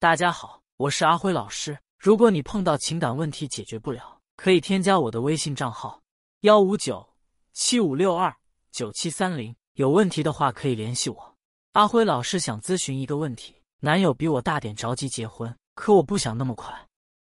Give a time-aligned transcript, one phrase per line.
[0.00, 1.76] 大家好，我是阿辉老师。
[1.98, 6.00] 如果你碰到情感问题解决不了，可以添加我的微信账号
[6.42, 7.04] 幺五九
[7.52, 8.32] 七五六二
[8.70, 9.52] 九七三零。
[9.72, 11.36] 有问题的话可以联系我。
[11.72, 16.72] 阿辉老师想咨询一个问题：男友比我大点，着急结婚，可我不想那么快。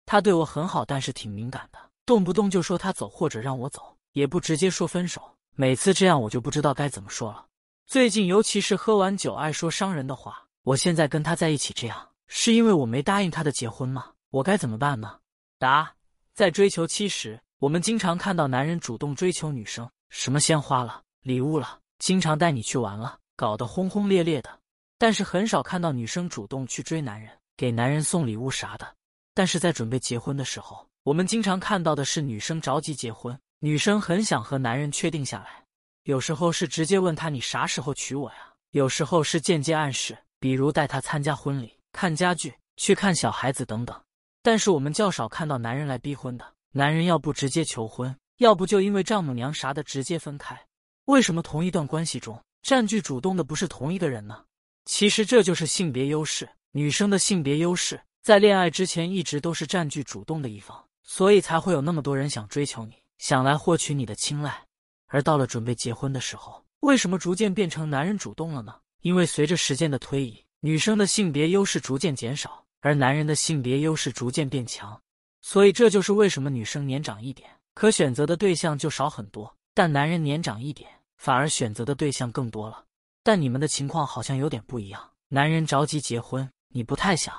[0.06, 5.22] 他对我很好，但是挺敏感的，动不动就说他走或者让我走，也不直接说分手。
[5.56, 7.46] 每次这样，我就不知道该怎么说了。
[7.88, 10.44] 最近，尤其是喝完酒爱说伤人的话。
[10.64, 14.14] 我现在跟他在一起，这样是因为我没答应他的结婚吗？
[14.32, 15.20] 我该怎么办呢？
[15.60, 15.96] 答：
[16.34, 24.60] 在追求期时，我们经常看到男人主动追求女生，什么鲜花了、礼物了，经常带你去玩了，搞得轰轰烈烈的。
[24.98, 28.96] 但是很少看到女生主动去追男人，给男人送礼物啥的。
[29.34, 35.64] 但是在准备结婚的时候，我们经常看到的是女生着急结婚，女生很想和男人确定下来，
[36.04, 38.38] 有时候是直接问他你啥时候娶我呀？
[38.72, 40.18] 有时候是间接暗示。
[40.38, 43.98] 比如带他参加婚礼、看家具、去看小孩子等等，
[44.42, 46.46] 但是我们较少看到男人来逼婚的。
[46.74, 50.60] 男人要不直接求婚，要不就因为丈母娘啥的直接分开。
[51.06, 54.44] 为什么同一段关系中占据主动的不是同一个人呢？
[54.84, 56.50] 其实这就是性别优势。
[56.74, 64.62] 女生的性别优势在恋爱之前一直都是占据主动的一方，所以才会有那么多人想追求你，想来获取你的青睐。
[65.08, 68.76] 而到了准备结婚的时候，为什么逐渐变成男人主动了呢？
[69.00, 75.00] 因为随着时间的推移，女生的性别优势逐渐减少，而男人的性别优势逐渐变强，
[75.44, 82.84] 所以这就是为什么女生年长一点，可选择的对象就少很多，但男人年长一点，反而选择的对象更多了。
[83.22, 87.32] 但你们的情况好像有点不一样，男人着急结婚，你不太想。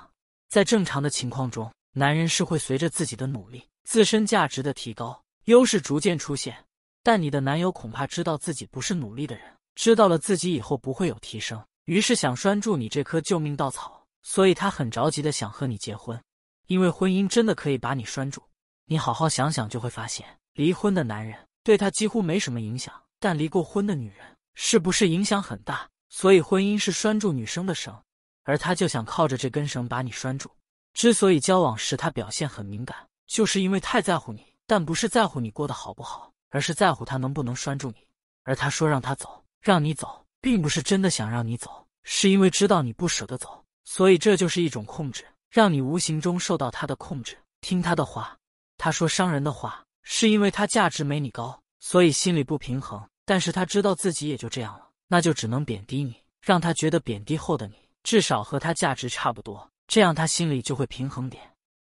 [0.48, 6.56] 在正常的情况中，男人是会随着自己的努力、自身价值的提高，优势逐渐出现，
[7.02, 9.44] 但你的男友恐怕知道自己不是努力的人。
[9.74, 16.20] 知道了自己以后不会有提升，于是想拴住你这棵救命稻草，所以他很着急的想和你结婚，
[16.66, 18.42] 因为婚姻真的可以把你拴住。
[18.86, 25.88] 你好好想想就会发现，离婚的男人对他几乎没什么影响，但离过婚的女人是不是影响很大？
[26.08, 27.96] 所以婚姻是拴住女生的绳，
[28.42, 30.50] 而他就想靠着这根绳把你拴住。
[30.92, 32.96] 之所以交往时他表现很敏感，
[33.28, 38.04] 就是因为太在乎你，但不是在乎你过得好不好，而是在乎他能不能拴住你。
[38.42, 39.44] 而他说让他走。
[39.60, 48.38] 让你走，并不是真的想让你走，是因为知道你不舍得走，所以这就是一种控制，让你无形中受到他的控制，听他的话。
[48.78, 53.04] 他说伤人的话，是因为他价值没你高，所以心里不平衡。
[53.24, 57.74] 但是他知道自己也就这样了，那就只能贬低你，让他觉得贬低后的你
[58.04, 61.42] 至少和他价值差不多，这样他心里就会平衡点。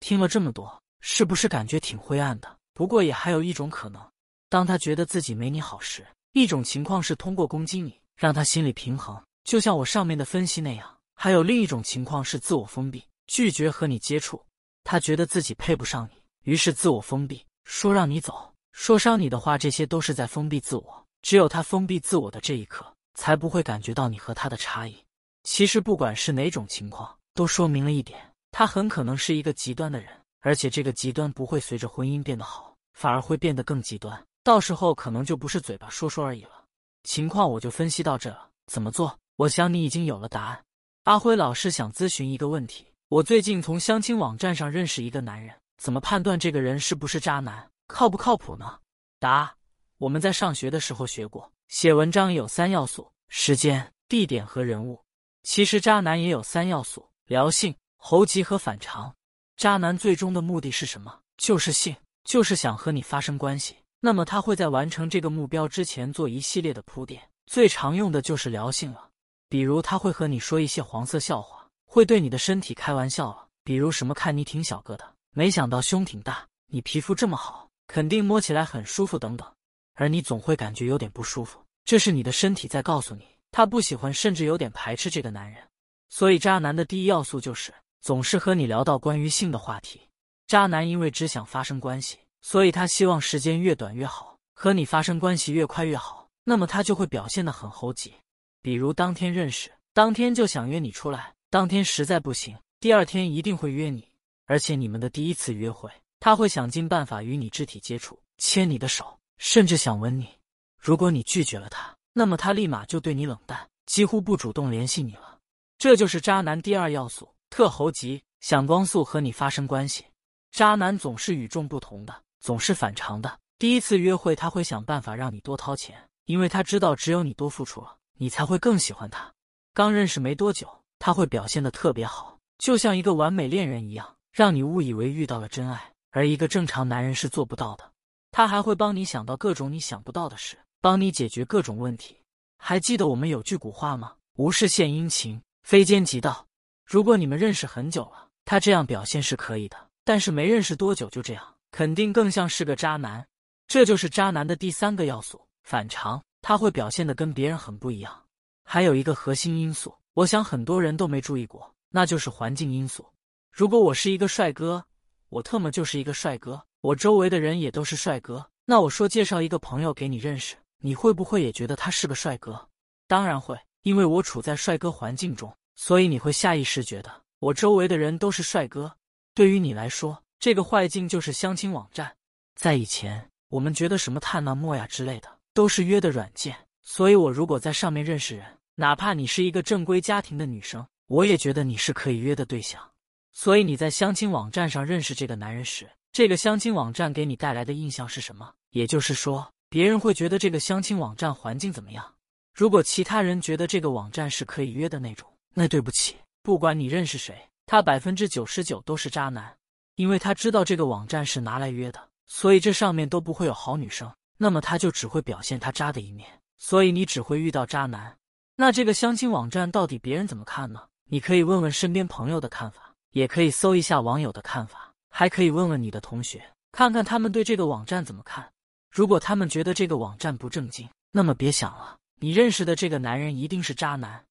[0.00, 2.54] 听了这么多，是不是感觉挺灰暗的？
[2.74, 4.06] 不过也还有一种可能，
[4.50, 6.06] 当他觉得自己没你好时。
[6.34, 14.40] 一种情况是通过攻击你，让他心理平衡，就像我上面的分析那样；还有另一种情况是自我封闭，拒绝和你接触。
[14.84, 21.04] 他觉得自己配不上你，于是自我封闭，说让你走，说伤你的话，这些都是在封闭自我。
[21.22, 24.96] 只有他封闭自我的这一刻，才不会感觉到你和他的差异。
[25.42, 30.08] 其实不管是哪种情况，都说明了一点：他很可能是一个极端的人，
[30.42, 34.24] 而且这个极端不会随着婚姻变得好，反而会变得更极端。
[34.44, 36.61] 到时候可能就不是嘴巴说说而已了。
[37.04, 39.18] 情况我就分析到这了，怎么做？
[39.36, 40.64] 我想你已经有了答案。
[41.04, 48.78] 阿辉老师想咨询一个问题：我最近从相亲网站上认识一个男人，怎么判断这个人是不是渣男，靠不靠谱呢？
[49.18, 49.54] 答：
[49.98, 55.02] 我们在上学的时候学过，写文章有三要素：时间、地点和人物。
[55.42, 59.12] 其实渣男也有三要素：聊性、猴急和反常。
[59.56, 61.20] 渣男最终的目的是什么？
[61.36, 63.76] 就是性，就是想和你发生关系。
[64.04, 69.08] 那么他会在完成这个目标之前做一系列的铺垫，最常用的就是聊性了。
[69.48, 73.46] 比如他会和你说一些黄色笑话，会对你的身体开玩笑了。
[73.62, 79.48] 比如什么看你挺小个的，没想到胸挺大，你皮肤这么好，肯定摸起来很舒服等等。
[79.94, 85.62] 而你总会感觉有点不舒服，这是你的身体在告诉你，他不喜欢，甚至有点排斥这个男人。
[86.08, 90.00] 所以渣男的第一要素就是总是和你聊到关于性的话题。
[90.48, 92.18] 渣男因为只想发生关系。
[92.42, 96.28] 所以他希望时间越短越好，和你发生关系越快越好。
[96.44, 98.12] 那么他就会表现得很猴急，
[98.60, 104.06] 比如当天认识，当天就想约你出来，当天实在不行，第二天一定会约你。
[104.46, 110.28] 而且你们的第一次约会，他会想尽办法与你肢体接触，牵你的手，甚至想吻你。
[110.76, 115.38] 如果你拒绝了他，那么他立马就对你冷淡，几乎不主动联系你了。
[115.78, 120.04] 这就是渣男第二要素：特猴急，想光速和你发生关系。
[120.50, 122.22] 渣男总是与众不同的。
[122.42, 123.38] 总是反常的。
[123.56, 129.32] 第一次约会，他会想办法让你多掏钱，因为他知道只有你多付出了，你才会更喜欢他。
[129.72, 130.68] 刚认识没多久，
[130.98, 137.88] 他会表现的特别好，就像一个完美恋人一样，让你误以为遇到了真爱，而一个正常男人是做不到的。
[138.32, 142.16] 他还会帮你想到各种你想不到的事，帮你解决各种问题。
[142.58, 144.14] 还记得我们有句古话吗？
[144.36, 146.46] 无事献殷勤，非奸即盗。
[146.84, 153.26] 如果你们认识很久了，他这样表现是可以的；但是没认识多久就这样，肯定更像是个渣男。
[153.66, 156.22] 这就是渣男的第三个要素——反常。
[156.40, 158.22] 他会表现的跟别人很不一样。
[158.64, 163.06] 还有一个核心因素，我想很多人都没注意过，那就是环境因素。
[163.50, 164.84] 如果我是一个帅哥，
[165.28, 172.68] 我特么就是一个帅哥，我周围的人也都是帅哥，那我说介绍一个朋友给你认识，你会不会也觉得他是个帅哥？
[173.06, 175.52] 当然会，因为我处在帅哥环境中。
[175.74, 178.94] 所以你会下意识觉得我周围的人都是帅哥。
[179.34, 182.16] 对于你来说，这个坏境就是相亲网站。
[182.56, 186.52] 在以前，我们觉得什么探呐、陌呀之类的都是约的软件。
[186.82, 188.44] 所以，我如果在上面认识人，
[188.74, 192.82] 哪怕你是一个正规家庭的女生，我也觉得你是可以约的对象。
[193.30, 198.52] 所以你在相亲网站上认识这个男人时，这个相亲网站给你带来的印象是什么？
[198.70, 202.04] 也就是说，别人会觉得这个相亲网站环境怎么样？
[202.52, 205.32] 如果其他人觉得这个网站是可以约的那种。
[205.54, 209.56] 那对不起，不管你认识谁，他百分之九十九都是渣男，
[209.96, 216.28] 因为他知道这个网站是拿来约的，所以这上面都不会有好女生，那么他就只会表现他渣的一面，
[216.58, 218.16] 所以你只会遇到渣男。
[218.56, 220.82] 那这个相亲网站到底别人怎么看呢？
[221.08, 226.42] 你可以问问身边朋友的看法，也可以搜一下网友的看法，还可以问问你的同学，
[226.72, 228.50] 看看他们对这个网站怎么看。
[228.90, 234.24] 如果他们觉得这个网站不正经，那么别想了，你认识的这个男人一定是渣男。